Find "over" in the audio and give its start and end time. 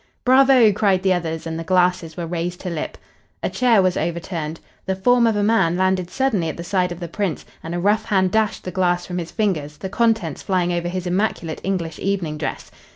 10.73-10.87